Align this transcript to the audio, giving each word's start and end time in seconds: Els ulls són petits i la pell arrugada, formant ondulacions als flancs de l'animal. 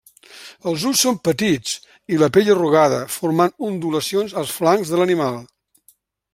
Els 0.69 0.85
ulls 0.91 1.03
són 1.07 1.19
petits 1.29 1.75
i 2.15 2.19
la 2.23 2.31
pell 2.37 2.49
arrugada, 2.55 3.03
formant 3.19 3.55
ondulacions 3.71 4.35
als 4.43 4.57
flancs 4.61 4.95
de 4.95 5.01
l'animal. 5.03 5.41